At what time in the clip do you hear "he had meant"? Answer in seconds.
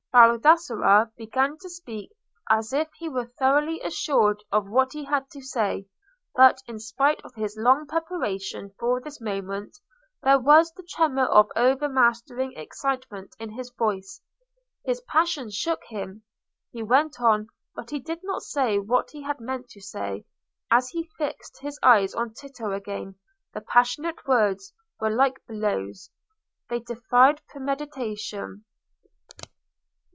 19.11-19.69